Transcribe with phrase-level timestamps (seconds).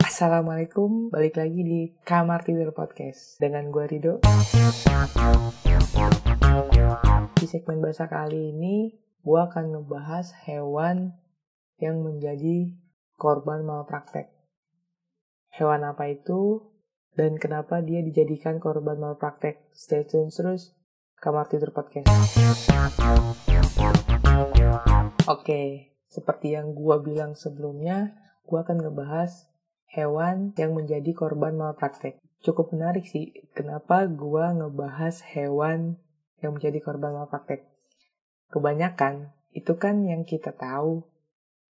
[0.00, 4.24] Assalamualaikum, balik lagi di Kamar Tidur Podcast dengan gue Rido.
[7.36, 11.20] Di segmen bahasa kali ini, gue akan ngebahas hewan
[11.76, 12.72] yang menjadi
[13.20, 14.32] korban malpraktek.
[15.52, 16.64] Hewan apa itu
[17.12, 19.68] dan kenapa dia dijadikan korban malpraktek?
[19.76, 20.72] Stay tune terus
[21.20, 22.08] Kamar Tidur Podcast.
[25.28, 28.16] Oke, seperti yang gue bilang sebelumnya,
[28.48, 29.48] gue akan ngebahas
[29.92, 32.20] hewan yang menjadi korban malpraktek.
[32.38, 35.98] Cukup menarik sih, kenapa gua ngebahas hewan
[36.38, 37.66] yang menjadi korban malpraktek.
[38.54, 41.02] Kebanyakan, itu kan yang kita tahu,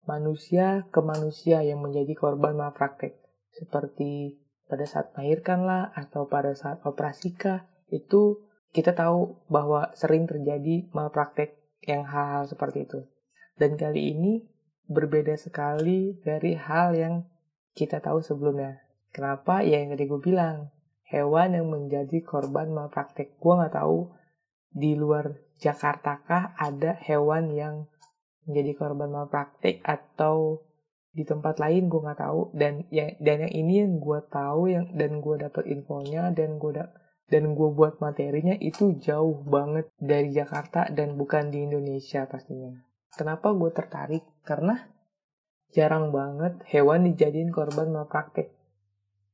[0.04, 3.16] manusia ke manusia yang menjadi korban malpraktek.
[3.56, 8.44] Seperti pada saat melahirkan lah, atau pada saat operasi kah, itu
[8.76, 11.56] kita tahu bahwa sering terjadi malpraktek
[11.88, 13.08] yang hal-hal seperti itu.
[13.58, 14.34] Dan kali ini
[14.88, 17.16] berbeda sekali dari hal yang
[17.74, 18.86] kita tahu sebelumnya.
[19.12, 19.66] Kenapa?
[19.66, 20.70] Ya yang tadi gue bilang,
[21.10, 23.36] hewan yang menjadi korban malpraktek.
[23.42, 24.14] Gue nggak tahu
[24.70, 27.90] di luar Jakarta kah ada hewan yang
[28.46, 30.62] menjadi korban malpraktek atau
[31.18, 34.86] di tempat lain gue nggak tahu dan yang dan yang ini yang gue tahu yang
[34.94, 36.94] dan gue dapet infonya dan gue da,
[37.26, 42.87] dan gue buat materinya itu jauh banget dari Jakarta dan bukan di Indonesia pastinya.
[43.16, 44.26] Kenapa gue tertarik?
[44.44, 44.76] Karena
[45.72, 48.52] jarang banget hewan dijadiin korban malpraktek.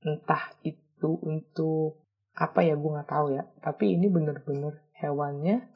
[0.03, 3.43] Entah itu untuk apa ya gue nggak tahu ya.
[3.63, 5.69] Tapi ini bener-bener hewannya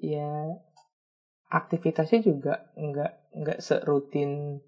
[0.00, 0.56] ya
[1.50, 4.62] aktivitasnya juga nggak nggak serutin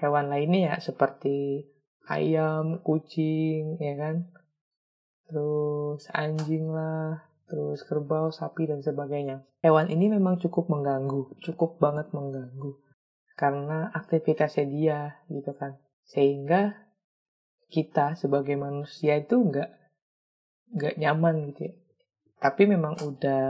[0.00, 1.68] hewan lainnya ya seperti
[2.10, 4.16] ayam, kucing, ya kan,
[5.30, 9.42] terus anjing lah, terus kerbau, sapi dan sebagainya.
[9.66, 12.78] Hewan ini memang cukup mengganggu, cukup banget mengganggu.
[13.34, 15.82] Karena aktivitasnya dia gitu kan.
[16.06, 16.86] Sehingga
[17.66, 19.70] kita sebagai manusia itu nggak
[20.78, 21.74] nggak nyaman gitu ya.
[22.40, 23.46] Tapi memang udah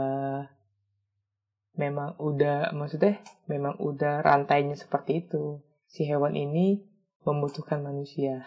[1.77, 5.61] memang udah maksudnya memang udah rantainya seperti itu.
[5.85, 6.81] Si hewan ini
[7.21, 8.41] membutuhkan manusia.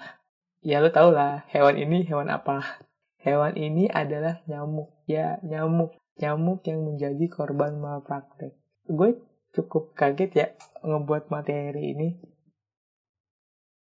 [0.65, 2.83] Ya lo tau lah hewan ini hewan apa?
[3.21, 8.57] Hewan ini adalah nyamuk ya nyamuk nyamuk yang menjadi korban malpraktek
[8.89, 9.19] gue
[9.55, 10.47] cukup kaget ya
[10.83, 12.19] ngebuat materi ini.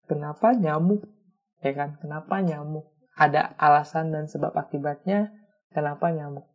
[0.05, 1.01] Kenapa nyamuk?
[1.65, 1.97] Ya kan?
[1.97, 2.93] Kenapa nyamuk?
[3.17, 5.33] Ada alasan dan sebab akibatnya
[5.73, 6.45] kenapa nyamuk.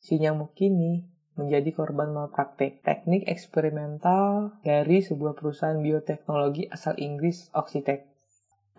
[0.00, 1.04] Si nyamuk ini
[1.36, 8.08] menjadi korban malpraktek teknik eksperimental dari sebuah perusahaan bioteknologi asal Inggris, Oxitec.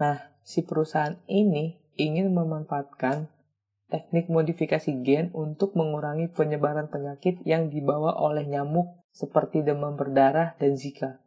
[0.01, 3.31] Nah, si perusahaan ini ingin memanfaatkan
[3.90, 10.78] teknik modifikasi gen untuk mengurangi penyebaran penyakit yang dibawa oleh nyamuk seperti demam berdarah dan
[10.78, 11.26] Zika.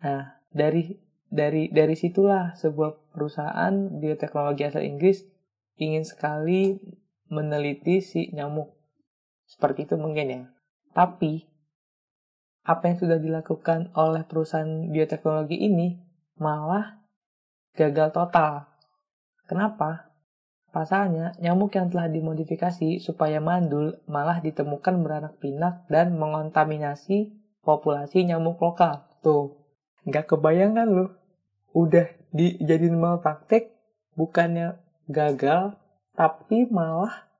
[0.00, 0.94] Nah, dari
[1.26, 5.26] dari dari situlah sebuah perusahaan bioteknologi asal Inggris
[5.74, 6.78] ingin sekali
[7.26, 8.70] meneliti si nyamuk.
[9.50, 10.42] Seperti itu mungkin ya.
[10.94, 11.42] Tapi
[12.64, 15.98] apa yang sudah dilakukan oleh perusahaan bioteknologi ini
[16.38, 17.02] malah
[17.74, 18.70] gagal total.
[19.44, 20.13] Kenapa?
[20.74, 27.30] Pasalnya, nyamuk yang telah dimodifikasi supaya mandul malah ditemukan beranak pinak dan mengontaminasi
[27.62, 29.06] populasi nyamuk lokal.
[29.22, 29.54] Tuh,
[30.02, 31.14] nggak kebayang kan lo?
[31.78, 33.70] Udah dijadiin praktek,
[34.18, 34.74] bukannya
[35.06, 35.78] gagal,
[36.18, 37.30] tapi malah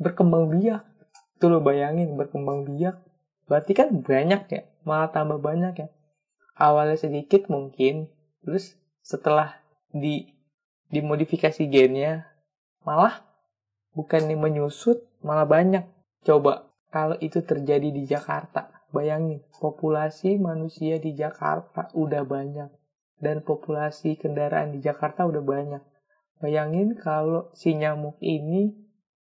[0.00, 0.80] berkembang biak.
[1.36, 3.04] Tuh lo bayangin, berkembang biak.
[3.52, 5.88] Berarti kan banyak ya, malah tambah banyak ya.
[6.56, 8.08] Awalnya sedikit mungkin,
[8.40, 9.60] terus setelah
[9.92, 10.40] di
[10.88, 12.29] dimodifikasi gennya
[12.84, 13.24] malah
[13.94, 15.84] bukannya menyusut malah banyak.
[16.24, 22.70] Coba kalau itu terjadi di Jakarta bayangin populasi manusia di Jakarta udah banyak.
[23.20, 25.82] Dan populasi kendaraan di Jakarta udah banyak.
[26.40, 28.72] Bayangin kalau si nyamuk ini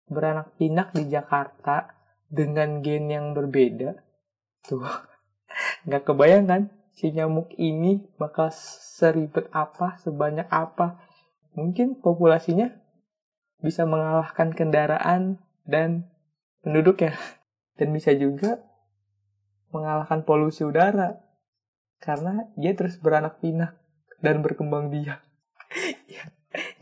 [0.07, 1.99] beranak pinak di Jakarta
[2.31, 3.99] dengan gen yang berbeda.
[4.63, 4.87] Tuh
[5.85, 6.63] nggak kebayang kan?
[6.95, 11.03] Si nyamuk ini bakal seribet apa sebanyak apa?
[11.59, 12.71] Mungkin populasinya
[13.59, 16.07] bisa mengalahkan kendaraan dan
[16.63, 17.15] penduduk ya.
[17.79, 18.59] Dan bisa juga
[19.71, 21.19] mengalahkan polusi udara.
[21.99, 23.75] Karena dia terus beranak pinak
[24.23, 25.19] dan berkembang biak.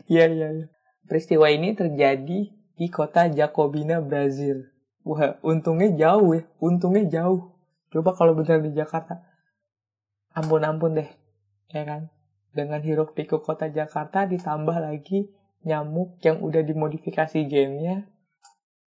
[0.08, 0.66] Iya, iya, iya.
[1.04, 4.72] Peristiwa ini terjadi di kota Jacobina, Brazil.
[5.04, 6.48] Wah, untungnya jauh ya.
[6.56, 7.52] Untungnya jauh.
[7.92, 9.20] Coba kalau benar di Jakarta.
[10.32, 11.10] Ampun-ampun deh.
[11.68, 12.08] Ya kan?
[12.56, 15.28] Dengan hiruk pikuk kota Jakarta ditambah lagi
[15.66, 18.06] nyamuk yang udah dimodifikasi gennya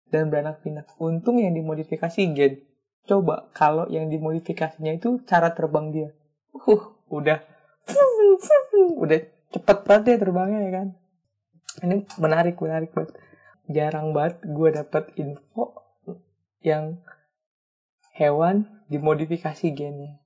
[0.08, 0.88] dan beranak pinak.
[0.96, 2.62] Untung yang dimodifikasi gen.
[3.04, 6.08] Coba kalau yang dimodifikasinya itu cara terbang dia.
[6.54, 7.38] uh udah
[8.96, 9.18] udah
[9.52, 10.88] cepet banget ya terbangnya ya kan
[11.84, 13.12] ini menarik menarik banget
[13.68, 15.64] jarang banget gue dapet info
[16.64, 16.98] yang
[18.16, 20.18] hewan dimodifikasi gennya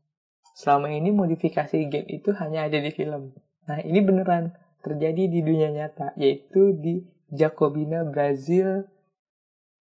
[0.55, 3.35] selama ini modifikasi gen itu hanya ada di film
[3.67, 4.55] nah ini beneran
[4.89, 8.89] terjadi di dunia nyata yaitu di Jacobina Brazil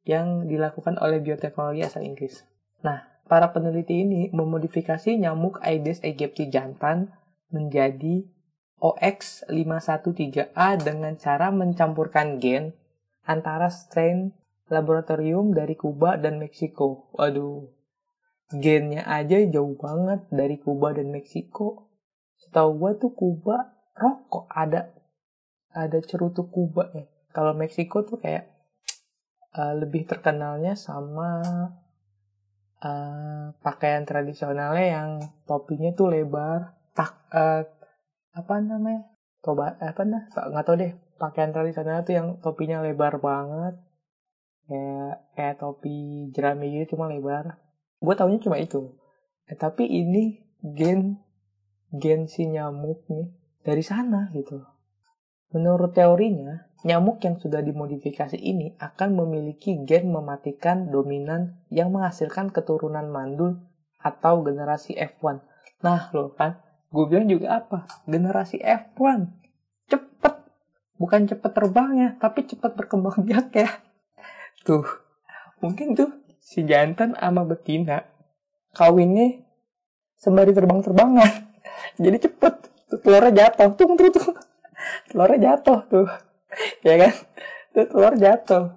[0.05, 2.41] yang dilakukan oleh bioteknologi asal Inggris.
[2.81, 7.13] Nah, para peneliti ini memodifikasi nyamuk Aedes aegypti jantan
[7.49, 8.25] menjadi
[8.81, 12.77] OX513A dengan cara mencampurkan gen
[13.25, 14.33] antara strain
[14.69, 17.09] laboratorium dari Kuba dan Meksiko.
[17.17, 17.69] Waduh,
[18.53, 21.89] gennya aja jauh banget dari Kuba dan Meksiko.
[22.37, 24.91] Setahu gua tuh Kuba rokok ada
[25.75, 27.07] ada cerutu Kuba ya.
[27.35, 28.47] Kalau Meksiko tuh kayak
[29.55, 31.43] uh, lebih terkenalnya sama
[32.79, 35.09] uh, pakaian tradisionalnya yang
[35.43, 37.63] topinya tuh lebar tak uh,
[38.31, 39.11] apa namanya?
[39.43, 40.95] Toba apa nah nggak tau deh.
[41.15, 43.79] Pakaian tradisional tuh yang topinya lebar banget.
[44.65, 47.59] Kayak kayak topi jerami gitu cuma lebar.
[47.99, 48.95] Gue taunya cuma itu.
[49.45, 51.19] Eh, tapi ini gen
[51.93, 54.61] gen si nyamuk nih dari sana gitu
[55.49, 63.09] menurut teorinya Nyamuk yang sudah dimodifikasi ini akan memiliki gen mematikan dominan yang menghasilkan keturunan
[63.09, 63.57] mandul
[63.97, 65.41] atau generasi F1.
[65.81, 66.61] Nah, loh kan,
[66.93, 67.89] gue bilang juga apa?
[68.05, 69.33] Generasi F1.
[69.89, 70.35] Cepet.
[71.01, 73.81] Bukan cepet terbangnya, tapi cepet berkembang biak ya.
[74.61, 74.85] Tuh,
[75.65, 78.05] mungkin tuh si jantan sama betina
[78.77, 79.41] kawinnya
[80.21, 81.49] sembari terbang-terbangan.
[82.03, 82.74] Jadi cepet.
[82.95, 83.75] Tuh, telurnya jatuh.
[83.75, 84.31] Tuh, tuh, tuh.
[85.11, 86.07] Telurnya jatuh tuh.
[86.87, 87.13] Ya kan?
[87.75, 88.71] Itu telur jatuh.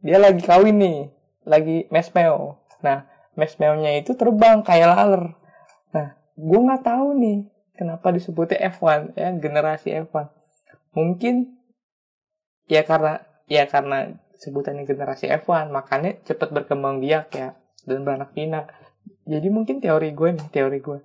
[0.00, 0.98] Dia lagi kawin nih.
[1.44, 3.06] Lagi mesmeo nah
[3.38, 5.24] mesmeonya itu terbang kayak laler.
[5.94, 7.38] Nah gue nggak tahu nih
[7.78, 10.28] kenapa disebutnya F1 ya generasi F1
[10.92, 11.56] mungkin
[12.68, 17.56] ya karena ya karena sebutannya generasi F1 makanya cepet berkembang biak ya
[17.86, 18.74] dan beranak pinak.
[19.22, 20.98] Jadi mungkin teori gue nih teori gue.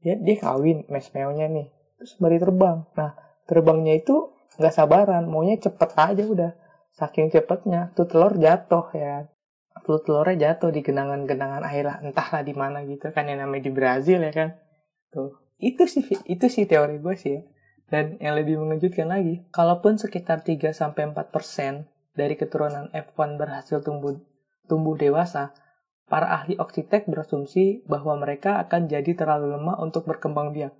[0.00, 1.68] Dia dia kawin mesmeonya nih
[2.00, 2.78] terus baru terbang.
[2.96, 3.12] Nah
[3.44, 6.52] terbangnya itu nggak sabaran maunya cepet aja udah.
[6.96, 9.28] Saking cepetnya tuh telur jatuh ya.
[9.84, 13.72] Tuh telurnya jatuh di genangan-genangan air lah entahlah di mana gitu kan yang namanya di
[13.72, 14.56] Brazil ya kan.
[15.12, 17.40] Tuh itu sih itu sih teori gue sih ya.
[17.92, 24.16] dan yang lebih mengejutkan lagi kalaupun sekitar 3 sampai 4% dari keturunan F1 berhasil tumbuh
[24.64, 25.52] tumbuh dewasa
[26.08, 30.72] para ahli oksitek berasumsi bahwa mereka akan jadi terlalu lemah untuk berkembang biak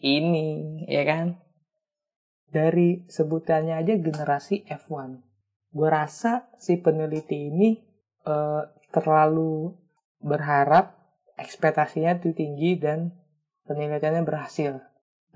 [0.00, 1.40] ini ya kan
[2.50, 5.20] dari sebutannya aja generasi F1.
[5.72, 7.76] Gue rasa si peneliti ini
[8.24, 8.64] uh,
[8.94, 9.76] terlalu
[10.22, 10.96] berharap
[11.36, 13.12] ekspektasinya itu tinggi dan
[13.68, 14.80] penelitiannya berhasil.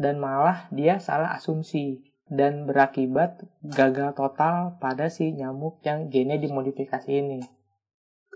[0.00, 7.10] Dan malah dia salah asumsi dan berakibat gagal total pada si nyamuk yang gennya dimodifikasi
[7.10, 7.44] ini.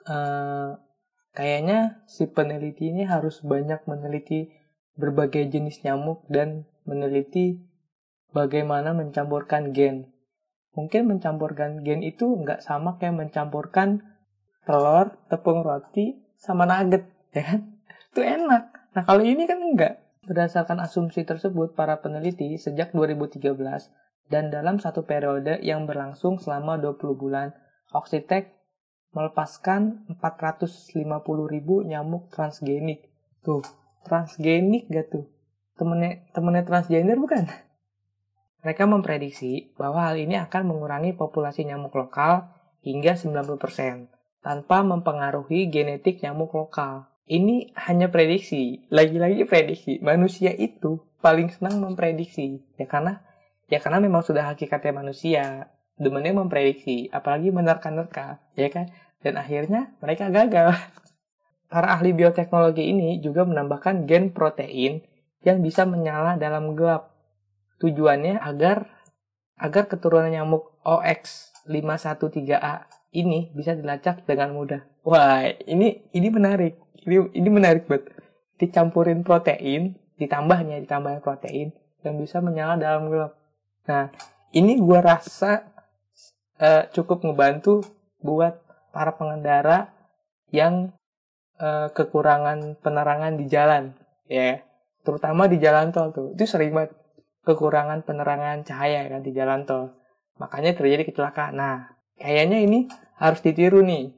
[0.04, 0.76] Uh,
[1.32, 4.52] kayaknya si peneliti ini harus banyak meneliti
[4.94, 7.58] berbagai jenis nyamuk dan meneliti
[8.30, 10.10] bagaimana mencampurkan gen.
[10.74, 14.02] Mungkin mencampurkan gen itu nggak sama kayak mencampurkan
[14.66, 17.60] telur, tepung roti, sama nugget, ya kan?
[18.10, 18.62] Itu enak.
[18.94, 20.02] Nah, kalau ini kan enggak.
[20.24, 23.44] Berdasarkan asumsi tersebut, para peneliti sejak 2013
[24.32, 27.52] dan dalam satu periode yang berlangsung selama 20 bulan,
[27.92, 28.56] Oxitec
[29.12, 30.96] melepaskan 450
[31.44, 33.12] ribu nyamuk transgenik.
[33.44, 33.60] Tuh,
[34.04, 35.26] transgenik gak tuh?
[35.74, 37.50] Temennya, temennya transgender bukan?
[38.62, 42.48] Mereka memprediksi bahwa hal ini akan mengurangi populasi nyamuk lokal
[42.80, 43.60] hingga 90%
[44.44, 47.08] tanpa mempengaruhi genetik nyamuk lokal.
[47.24, 49.96] Ini hanya prediksi, lagi-lagi prediksi.
[50.04, 53.24] Manusia itu paling senang memprediksi, ya karena
[53.72, 55.72] ya karena memang sudah hakikatnya manusia.
[55.96, 58.92] Demennya memprediksi, apalagi menerka-nerka, ya kan?
[59.24, 60.76] Dan akhirnya mereka gagal.
[61.74, 65.02] Para ahli bioteknologi ini juga menambahkan gen protein
[65.42, 67.14] yang bisa menyala dalam gelap
[67.82, 68.86] Tujuannya agar
[69.58, 74.82] agar keturunan nyamuk OX513A ini bisa dilacak dengan mudah.
[75.02, 76.78] Wah, ini ini menarik.
[77.04, 78.14] Ini ini menarik banget.
[78.58, 81.74] Dicampurin protein, ditambahnya ditambah protein
[82.06, 83.34] yang bisa menyala dalam gelap.
[83.90, 84.14] Nah,
[84.54, 85.66] ini gua rasa
[86.62, 87.82] uh, cukup ngebantu
[88.22, 88.62] buat
[88.94, 89.90] para pengendara
[90.54, 90.94] yang
[91.60, 93.94] uh, kekurangan penerangan di jalan,
[94.30, 94.62] ya.
[95.04, 96.32] Terutama di jalan tol tuh.
[96.32, 96.96] Itu sering banget
[97.44, 99.92] kekurangan penerangan cahaya kan di jalan tol.
[100.40, 101.60] Makanya terjadi kecelakaan.
[101.60, 102.88] Nah, kayaknya ini
[103.20, 104.16] harus ditiru nih.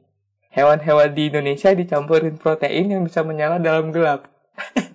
[0.55, 4.31] Hewan-hewan di Indonesia dicampurin protein yang bisa menyala dalam gelap.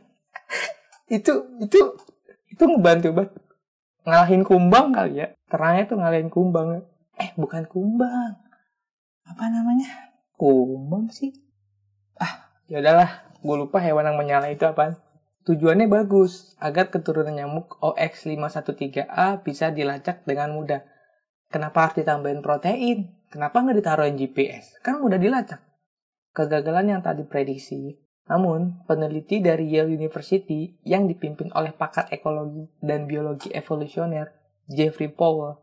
[1.12, 1.80] itu itu
[2.48, 3.32] itu ngebantu banget
[4.08, 6.88] ngalahin kumbang kali ya terangnya tuh ngalahin kumbang
[7.20, 8.40] eh bukan kumbang
[9.28, 11.36] apa namanya kumbang sih
[12.72, 14.96] ya udahlah gue lupa hewan yang menyala itu apa
[15.44, 20.88] tujuannya bagus agar keturunan nyamuk OX513A bisa dilacak dengan mudah.
[21.52, 23.12] Kenapa harus ditambahin protein?
[23.28, 25.60] Kenapa nggak ditaruhin GPS kan mudah dilacak.
[26.32, 28.00] Kegagalan yang tadi prediksi
[28.32, 34.32] namun, peneliti dari Yale University yang dipimpin oleh pakar ekologi dan biologi evolusioner
[34.72, 35.60] Jeffrey Powell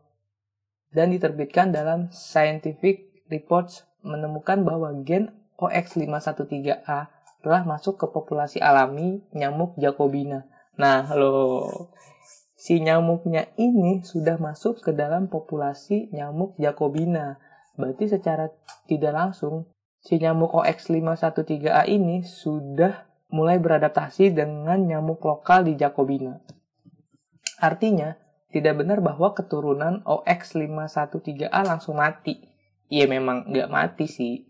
[0.93, 6.99] dan diterbitkan dalam Scientific Reports menemukan bahwa gen OX513A
[7.39, 10.47] telah masuk ke populasi alami nyamuk Jacobina.
[10.79, 11.67] Nah, lo
[12.55, 17.39] si nyamuknya ini sudah masuk ke dalam populasi nyamuk Jacobina.
[17.79, 18.51] Berarti secara
[18.87, 26.41] tidak langsung si nyamuk OX513A ini sudah mulai beradaptasi dengan nyamuk lokal di Jacobina.
[27.59, 28.15] Artinya,
[28.49, 32.49] tidak benar bahwa keturunan OX513A langsung mati.
[32.89, 34.48] Iya memang nggak mati sih.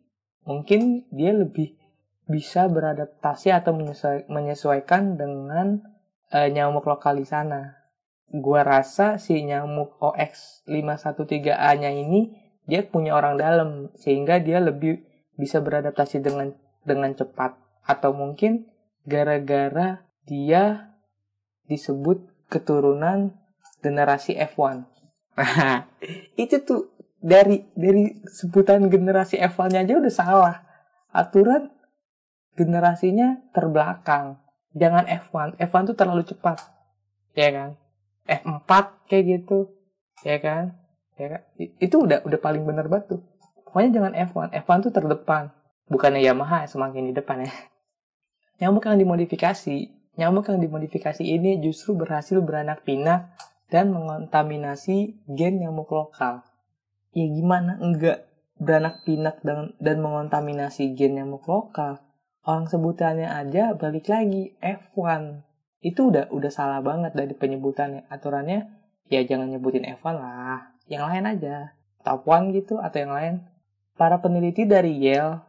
[0.49, 1.77] Mungkin dia lebih
[2.25, 3.77] bisa beradaptasi atau
[4.25, 5.85] menyesuaikan dengan
[6.33, 7.77] uh, nyamuk lokal di sana.
[8.29, 12.33] Gua rasa si nyamuk OX513A-nya ini
[12.65, 15.05] dia punya orang dalam sehingga dia lebih
[15.37, 17.53] bisa beradaptasi dengan dengan cepat
[17.85, 18.69] atau mungkin
[19.05, 20.93] gara-gara dia
[21.65, 23.37] disebut keturunan
[23.81, 24.85] generasi F1.
[25.37, 25.89] Nah,
[26.41, 30.55] itu tuh dari dari sebutan generasi F1-nya aja udah salah.
[31.11, 31.71] Aturan
[32.55, 34.39] generasinya terbelakang.
[34.75, 35.59] Jangan F1.
[35.59, 36.59] F1 tuh terlalu cepat.
[37.35, 37.69] Ya kan?
[38.29, 38.69] F4
[39.09, 39.73] kayak gitu.
[40.23, 40.75] Ya kan?
[41.19, 41.41] Ya kan?
[41.57, 43.21] Itu udah udah paling bener banget tuh.
[43.67, 44.47] Pokoknya jangan F1.
[44.65, 45.51] F1 tuh terdepan.
[45.89, 47.53] Bukannya Yamaha semakin di depan ya.
[48.61, 49.77] Nyamuk yang dimodifikasi.
[50.19, 53.33] Nyamuk yang dimodifikasi ini justru berhasil beranak pinak
[53.71, 56.45] dan mengontaminasi gen nyamuk lokal.
[57.15, 62.03] Ya gimana enggak beranak pinak dan, dan mengontaminasi gen nyamuk lokal?
[62.45, 65.43] Orang sebutannya aja balik lagi F1.
[65.81, 68.07] Itu udah udah salah banget dari penyebutannya.
[68.09, 68.69] Aturannya
[69.09, 70.75] ya jangan nyebutin F1 lah.
[70.85, 71.55] Yang lain aja.
[72.05, 73.35] Top 1 gitu atau yang lain.
[73.99, 75.43] Para peneliti dari Yale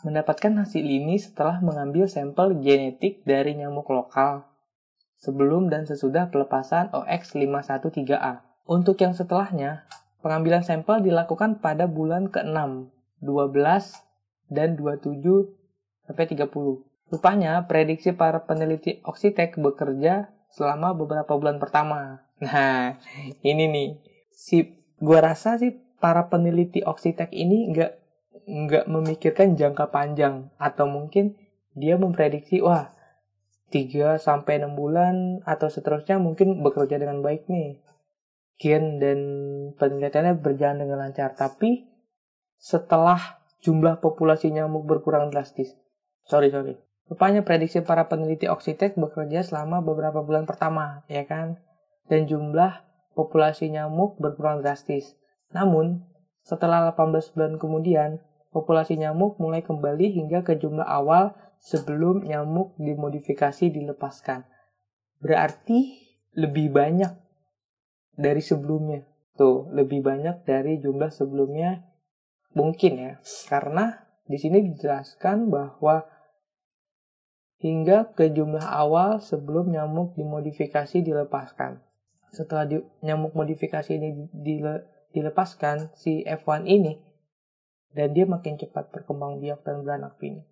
[0.00, 4.48] mendapatkan hasil ini setelah mengambil sampel genetik dari nyamuk lokal
[5.20, 8.40] sebelum dan sesudah pelepasan OX513A.
[8.64, 9.84] Untuk yang setelahnya,
[10.20, 12.88] pengambilan sampel dilakukan pada bulan ke-6,
[13.24, 15.20] 12, dan 27
[16.04, 16.84] sampai 30.
[17.10, 22.00] Rupanya, prediksi para peneliti Oxitec bekerja selama beberapa bulan pertama.
[22.40, 22.96] Nah,
[23.44, 24.00] ini nih,
[24.32, 27.92] si gua rasa sih para peneliti Oxitec ini nggak
[28.48, 31.36] nggak memikirkan jangka panjang atau mungkin
[31.76, 32.88] dia memprediksi wah
[33.68, 37.78] 3 sampai 6 bulan atau seterusnya mungkin bekerja dengan baik nih.
[38.60, 39.18] Gen dan
[39.80, 41.88] penelitiannya berjalan dengan lancar, tapi
[42.60, 45.72] setelah jumlah populasi nyamuk berkurang drastis.
[46.28, 46.76] Sorry, sorry.
[47.08, 51.58] Rupanya prediksi para peneliti Oxitec bekerja selama beberapa bulan pertama, ya kan?
[52.06, 52.84] Dan jumlah
[53.16, 55.16] populasi nyamuk berkurang drastis.
[55.50, 56.04] Namun,
[56.44, 58.22] setelah 18 bulan kemudian,
[58.54, 64.44] populasi nyamuk mulai kembali hingga ke jumlah awal sebelum nyamuk dimodifikasi dilepaskan.
[65.18, 66.00] Berarti
[66.38, 67.19] lebih banyak
[68.14, 69.06] dari sebelumnya.
[69.36, 71.86] Tuh, lebih banyak dari jumlah sebelumnya
[72.52, 73.12] mungkin ya.
[73.48, 76.06] Karena di sini dijelaskan bahwa
[77.60, 81.80] hingga ke jumlah awal sebelum nyamuk dimodifikasi dilepaskan.
[82.30, 87.10] Setelah di, nyamuk modifikasi ini dile, dilepaskan, si F1 ini
[87.90, 90.46] dan dia makin cepat berkembang biak dan beranak pinak.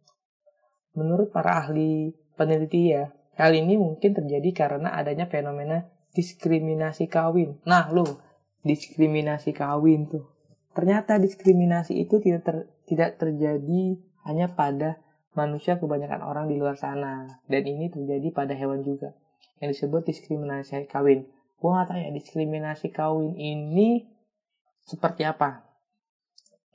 [0.98, 7.60] Menurut para ahli peneliti ya, hal ini mungkin terjadi karena adanya fenomena diskriminasi kawin.
[7.68, 8.22] Nah, lo
[8.64, 10.24] diskriminasi kawin tuh.
[10.72, 13.98] Ternyata diskriminasi itu tidak ter, tidak terjadi
[14.28, 15.00] hanya pada
[15.34, 19.14] manusia kebanyakan orang di luar sana dan ini terjadi pada hewan juga
[19.62, 21.26] yang disebut diskriminasi kawin.
[21.58, 24.06] Gua nggak tahu ya diskriminasi kawin ini
[24.86, 25.66] seperti apa.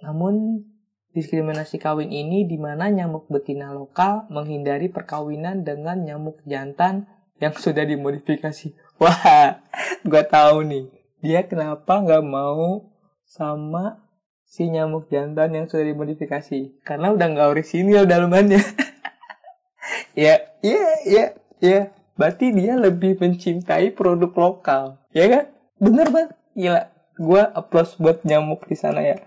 [0.03, 0.67] Namun,
[1.15, 7.07] diskriminasi kawin ini di mana nyamuk betina lokal menghindari perkawinan dengan nyamuk jantan
[7.43, 8.71] yang sudah dimodifikasi.
[9.01, 9.59] Wah,
[10.07, 10.85] gue tahu nih.
[11.19, 12.87] Dia kenapa nggak mau
[13.27, 13.99] sama
[14.47, 16.79] si nyamuk jantan yang sudah dimodifikasi?
[16.87, 18.63] Karena udah nggak orisinil dalamannya.
[20.23, 21.25] ya, ya, ya,
[21.59, 21.81] ya.
[22.15, 24.83] Berarti dia lebih mencintai produk lokal.
[25.11, 25.45] Ya kan?
[25.83, 26.31] Bener banget.
[26.55, 26.81] Gila.
[27.19, 29.19] Gue applause buat nyamuk di sana ya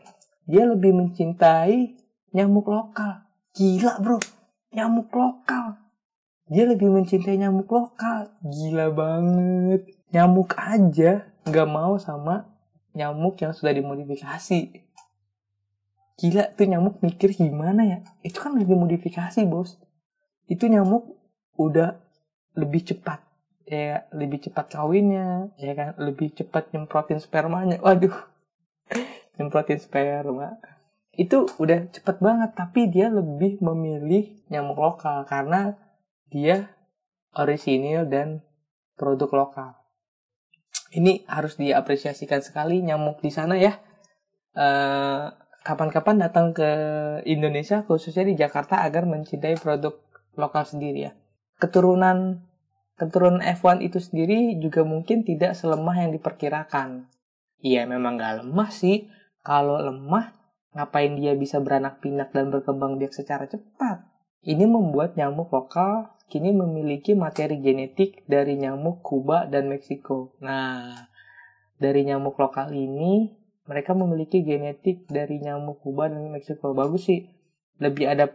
[0.47, 1.99] dia lebih mencintai
[2.31, 3.27] nyamuk lokal.
[3.53, 4.23] Gila bro,
[4.71, 5.86] nyamuk lokal.
[6.47, 8.31] Dia lebih mencintai nyamuk lokal.
[8.47, 9.83] Gila banget.
[10.15, 12.47] Nyamuk aja nggak mau sama
[12.95, 14.87] nyamuk yang sudah dimodifikasi.
[16.17, 17.99] Gila tuh nyamuk mikir gimana ya?
[18.23, 19.77] Itu kan lebih modifikasi bos.
[20.47, 21.19] Itu nyamuk
[21.59, 21.99] udah
[22.55, 23.21] lebih cepat.
[23.67, 25.99] Ya lebih cepat kawinnya ya kan?
[25.99, 27.83] Lebih cepat nyemprotin spermanya.
[27.83, 28.15] Waduh.
[29.37, 30.63] Nyemprotin sperma.
[31.11, 35.75] Itu udah cepet banget tapi dia lebih memilih nyamuk lokal karena
[36.31, 36.75] dia
[37.37, 38.43] orisinil dan
[38.99, 39.71] produk lokal.
[40.95, 43.77] Ini harus diapresiasikan sekali nyamuk di sana ya.
[44.57, 46.71] Kapan kapan-kapan datang ke
[47.27, 49.99] Indonesia khususnya di Jakarta agar mencintai produk
[50.39, 51.13] lokal sendiri ya.
[51.59, 52.47] Keturunan
[52.97, 57.11] keturunan F1 itu sendiri juga mungkin tidak selemah yang diperkirakan.
[57.61, 59.11] Iya memang gak lemah sih.
[59.45, 60.37] Kalau lemah
[60.77, 64.05] Ngapain dia bisa beranak pinak dan berkembang biak secara cepat?
[64.45, 70.35] Ini membuat nyamuk lokal kini memiliki materi genetik dari nyamuk Kuba dan Meksiko.
[70.43, 71.07] Nah,
[71.79, 73.31] dari nyamuk lokal ini
[73.67, 76.75] mereka memiliki genetik dari nyamuk Kuba dan Meksiko.
[76.75, 77.31] Bagus sih.
[77.79, 78.33] Lebih ada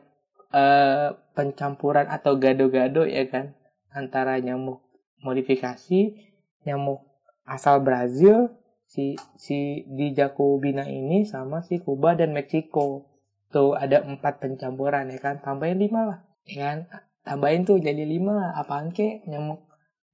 [0.53, 3.57] uh, pencampuran atau gado-gado ya kan
[3.91, 4.79] antara nyamuk
[5.25, 6.15] modifikasi,
[6.63, 7.01] nyamuk
[7.43, 8.53] asal Brazil
[8.91, 13.07] si si di Jacobina ini sama si Kuba dan Meksiko
[13.51, 16.79] tuh ada empat pencampuran ya kan tambahin lima lah ya kan
[17.25, 18.53] tambahin tuh jadi lima.
[18.57, 19.65] Apaan ke nyamuk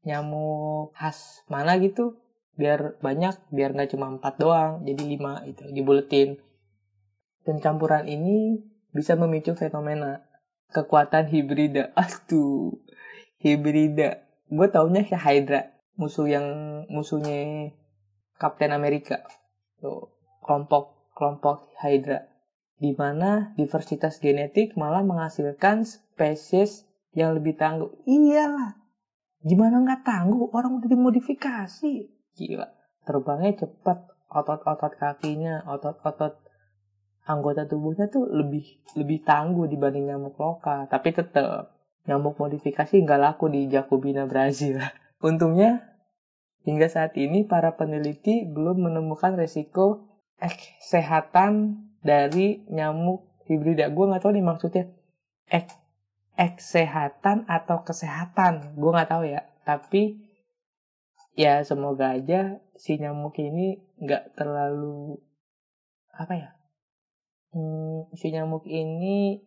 [0.08, 2.20] nyamuk khas mana gitu?
[2.58, 4.84] Biar banyak biar nggak cuma empat doang.
[4.88, 6.40] Jadi lima itu dibuletin.
[7.44, 8.60] Pencampuran ini
[8.92, 10.26] bisa memicu fenomena
[10.72, 11.94] kekuatan hibrida.
[12.00, 12.78] Astu
[13.44, 14.26] hibrida.
[14.48, 15.62] Gue taunya kayak Hydra
[15.98, 16.46] musuh yang
[16.88, 17.74] musuhnya
[18.38, 19.26] Kapten Amerika.
[19.82, 20.14] Tuh
[20.46, 22.30] kelompok kelompok Hydra.
[22.78, 27.92] Di mana diversitas genetik malah menghasilkan spesies yang lebih tangguh.
[28.04, 28.76] Iyalah,
[29.44, 30.50] gimana nggak tangguh?
[30.52, 31.94] Orang udah dimodifikasi.
[32.36, 32.68] Gila,
[33.06, 36.44] terbangnya cepat, otot-otot kakinya, otot-otot
[37.28, 38.64] anggota tubuhnya tuh lebih
[38.96, 40.88] lebih tangguh dibanding nyamuk lokal.
[40.88, 41.76] Tapi tetap
[42.08, 44.80] nyamuk modifikasi nggak laku di Jacobina Brazil.
[45.28, 45.98] Untungnya
[46.68, 53.88] Hingga saat ini para peneliti belum menemukan resiko kesehatan dari nyamuk hibrida.
[53.88, 54.84] Gue nggak tahu nih maksudnya
[55.48, 55.72] ek
[56.38, 58.78] kesehatan atau kesehatan.
[58.78, 59.42] Gue nggak tahu ya.
[59.66, 60.22] Tapi
[61.34, 65.18] ya semoga aja si nyamuk ini nggak terlalu
[66.14, 66.50] apa ya?
[67.52, 69.42] Hmm, si nyamuk ini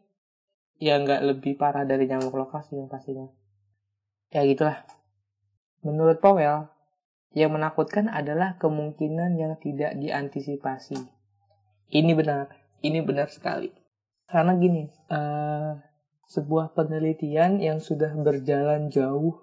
[0.83, 3.31] ya nggak lebih parah dari nyamuk lokal sih pastinya.
[4.35, 4.83] Ya gitulah.
[5.81, 6.69] Menurut Powell,
[7.31, 10.99] yang menakutkan adalah kemungkinan yang tidak diantisipasi.
[11.91, 12.51] Ini benar,
[12.83, 13.71] ini benar sekali.
[14.27, 15.75] Karena gini, uh,
[16.31, 19.43] sebuah penelitian yang sudah berjalan jauh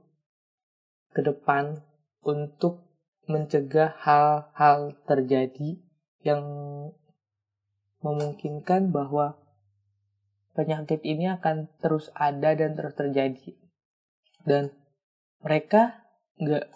[1.12, 1.84] ke depan
[2.24, 2.88] untuk
[3.28, 5.84] mencegah hal-hal terjadi
[6.24, 6.44] yang
[8.00, 9.36] memungkinkan bahwa
[10.56, 13.60] penyakit ini akan terus ada dan terus terjadi.
[14.48, 14.72] Dan
[15.44, 16.08] mereka
[16.40, 16.72] nggak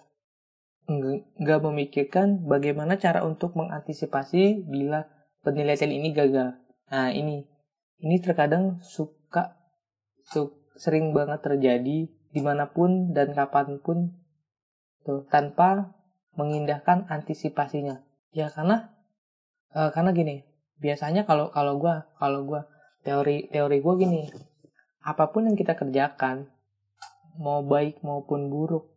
[1.39, 5.07] nggak memikirkan bagaimana cara untuk mengantisipasi bila
[5.39, 6.59] penelitian ini gagal.
[6.91, 7.47] Nah ini,
[8.03, 9.60] ini terkadang suka
[10.27, 14.15] su, sering banget terjadi di mana pun dan kapan pun
[15.03, 15.97] tuh tanpa
[16.37, 18.05] mengindahkan antisipasinya.
[18.31, 18.95] Ya karena
[19.75, 20.45] uh, karena gini,
[20.79, 22.61] biasanya kalau kalau gue kalau gue
[23.03, 24.21] teori teori gue gini,
[25.01, 26.47] apa pun yang kita kerjakan
[27.41, 28.91] mau baik maupun buruk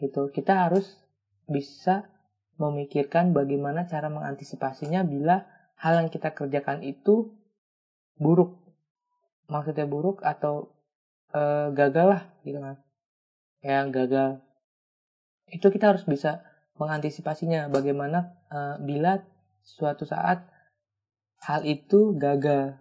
[0.00, 0.96] gitu kita harus
[1.44, 2.08] bisa
[2.56, 5.48] memikirkan bagaimana cara mengantisipasinya bila
[5.80, 7.32] hal yang kita kerjakan itu
[8.20, 8.59] buruk
[9.50, 10.70] maksudnya buruk atau
[11.34, 12.78] e, gagal lah gitu kan.
[13.60, 14.30] Yang gagal.
[15.50, 16.46] Itu kita harus bisa
[16.78, 17.68] mengantisipasinya.
[17.68, 19.20] Bagaimana e, bila
[19.60, 20.46] suatu saat
[21.44, 22.78] hal itu gagal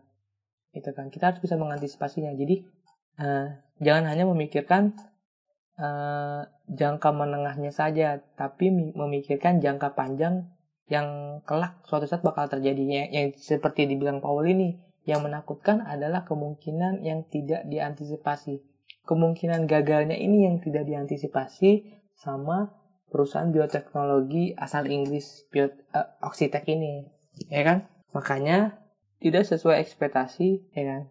[0.72, 1.10] gitu kan.
[1.10, 2.32] Kita harus bisa mengantisipasinya.
[2.38, 2.64] Jadi
[3.18, 3.28] e,
[3.82, 4.94] jangan hanya memikirkan
[5.80, 10.52] uh, jangka menengahnya saja, tapi memikirkan jangka panjang
[10.92, 12.84] yang kelak suatu saat bakal terjadi.
[12.84, 14.78] Yang, yang seperti dibilang Paul ini,
[15.10, 18.62] yang menakutkan adalah kemungkinan yang tidak diantisipasi.
[19.10, 22.78] Kemungkinan gagalnya ini yang tidak diantisipasi sama
[23.10, 27.10] perusahaan bioteknologi asal Inggris bio, uh, Oxitec ini,
[27.50, 27.90] ya kan?
[28.14, 28.78] Makanya
[29.18, 31.02] tidak sesuai ekspektasi, ya kan?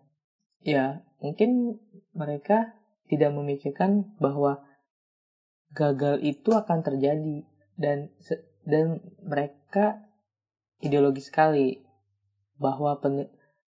[0.63, 0.85] Ya,
[1.19, 1.83] mungkin
[2.15, 2.79] mereka
[3.11, 4.63] tidak memikirkan bahwa
[5.75, 7.43] gagal itu akan terjadi
[7.75, 8.15] dan
[8.63, 10.07] dan mereka
[10.79, 11.83] ideologi sekali
[12.59, 12.99] bahwa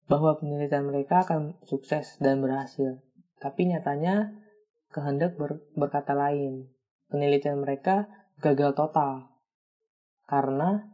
[0.10, 2.98] bahwa penelitian mereka akan sukses dan berhasil.
[3.38, 4.34] Tapi nyatanya
[4.90, 6.68] kehendak ber, berkata lain.
[7.14, 8.10] Penelitian mereka
[8.42, 9.30] gagal total
[10.30, 10.86] karena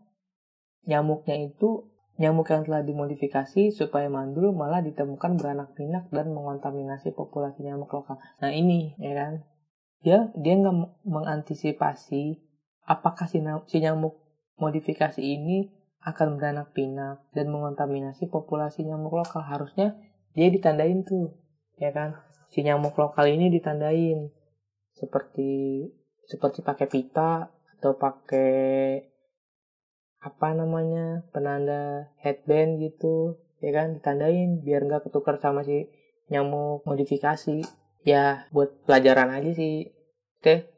[0.88, 7.68] nyamuknya itu nyamuk yang telah dimodifikasi supaya mandul malah ditemukan beranak pinak dan mengontaminasi populasi
[7.68, 8.16] nyamuk lokal.
[8.40, 9.44] Nah ini ya kan
[10.00, 12.40] dia dia nggak mengantisipasi
[12.88, 14.16] apakah si, si nyamuk
[14.56, 15.76] modifikasi ini
[16.06, 19.42] akan beranak pinak dan mengontaminasi populasi nyamuk lokal.
[19.42, 19.98] Harusnya
[20.38, 21.34] dia ditandain tuh
[21.82, 22.22] ya kan?
[22.54, 24.30] Si nyamuk lokal ini ditandain.
[24.94, 25.82] Seperti
[26.30, 29.02] seperti pakai pita atau pakai
[30.22, 33.98] apa namanya penanda headband gitu ya kan?
[33.98, 35.90] Ditandain biar nggak ketukar sama si
[36.30, 37.66] nyamuk modifikasi.
[38.06, 39.90] Ya buat pelajaran aja sih.
[40.38, 40.70] Oke?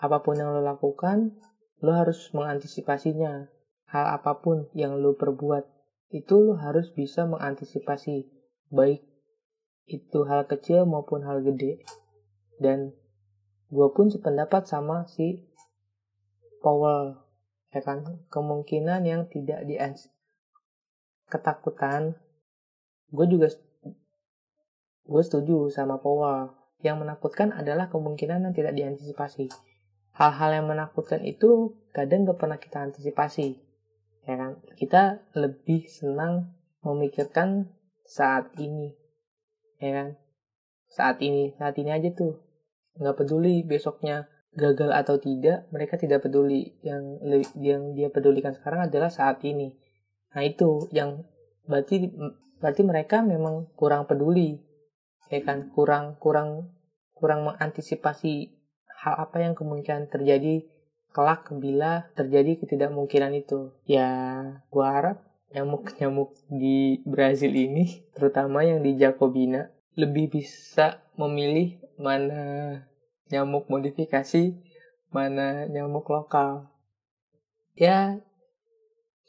[0.00, 1.36] Apa pun yang lo lakukan
[1.84, 3.57] lo harus mengantisipasinya
[3.88, 5.64] hal apa pun yang lo perbuat
[6.12, 8.28] itu lo harus bisa mengantisipasi
[8.68, 9.04] baik
[9.88, 11.80] itu hal kecil maupun hal gede.
[12.60, 12.92] Dan
[13.72, 15.48] gue pun sependapat sama si
[16.60, 17.16] Powell
[17.72, 18.04] ya kan?
[18.28, 19.80] Kemungkinan yang tidak di
[21.32, 22.16] ketakutan.
[23.08, 23.48] Gue juga
[25.08, 26.52] gue setuju sama Powell.
[26.84, 29.50] Yang menakutkan adalah kemungkinan yang tidak diantisipasi.
[30.14, 33.67] Hal-hal yang menakutkan itu kadang gak pernah kita antisipasi
[34.28, 34.52] ya kan?
[34.76, 36.52] Kita lebih senang
[36.84, 37.72] memikirkan
[38.04, 38.92] saat ini.
[39.80, 40.08] Ya kan?
[40.92, 42.44] Saat ini saat ini aja tuh.
[43.00, 46.76] Nggak peduli besoknya gagal atau tidak mereka tidak peduli.
[46.84, 47.24] Yang
[47.56, 49.72] yang dia pedulikan sekarang adalah saat ini.
[50.36, 51.24] Nah itu yang
[51.64, 52.12] berarti
[52.60, 54.60] berarti mereka memang kurang peduli.
[55.32, 55.72] Ya kan?
[55.72, 56.76] Kurang kurang
[57.16, 58.52] kurang mengantisipasi
[58.98, 60.66] hal apa yang kemungkinan terjadi
[61.12, 64.08] kelak bila terjadi ketidakmungkinan itu ya
[64.68, 65.18] gua harap
[65.52, 72.42] nyamuk-nyamuk di Brazil ini, terutama yang di Jacobina, lebih bisa memilih mana
[73.32, 74.54] nyamuk modifikasi,
[75.08, 76.68] mana nyamuk lokal.
[77.78, 78.20] Ya,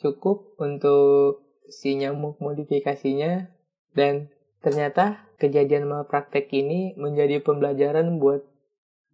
[0.04, 3.54] cukup untuk si nyamuk modifikasinya
[3.96, 8.44] dan ternyata kejadian malpraktek ini menjadi pembelajaran buat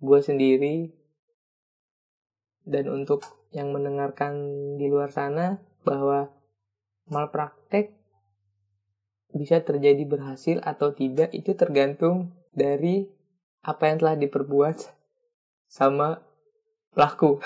[0.01, 0.95] gue sendiri
[2.65, 3.21] dan untuk
[3.54, 4.36] yang mendengarkan
[4.75, 6.34] di luar sana bahwa
[7.08, 7.93] malpraktek
[9.32, 13.06] bisa terjadi berhasil atau tidak itu tergantung dari
[13.62, 14.89] apa yang telah diperbuat
[15.69, 16.23] sama
[16.95, 17.43] pelaku.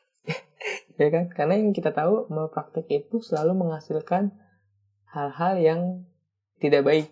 [1.00, 1.28] ya kan?
[1.32, 4.32] Karena yang kita tahu malpraktek itu selalu menghasilkan
[5.10, 5.80] hal-hal yang
[6.62, 7.08] tidak baik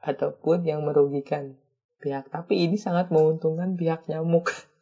[0.00, 1.56] ataupun yang merugikan
[2.00, 2.28] pihak.
[2.28, 4.48] Tapi ini sangat menguntungkan pihak nyamuk.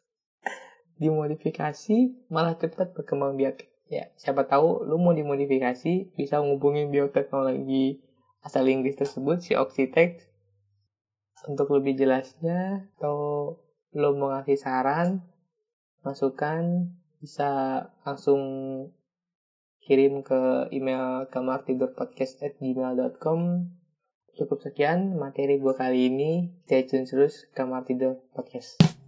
[0.97, 3.65] Dimodifikasi malah cepat berkembang biak.
[3.91, 8.01] Ya siapa tahu lu mau dimodifikasi bisa menghubungi bioteknologi
[8.43, 10.19] asal Inggris tersebut si Oxitec
[11.47, 13.15] untuk lebih jelasnya atau
[13.93, 15.21] lo mau ngasih saran
[16.03, 16.89] masukan
[17.23, 18.41] bisa langsung
[19.83, 23.39] kirim ke email kamartidurpodcast@gmail.com
[24.33, 26.49] cukup sekian materi gue kali ini.
[26.65, 29.02] Stay tune terus kamar tidur podcast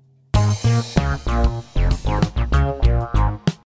[0.76, 2.35] Thank you.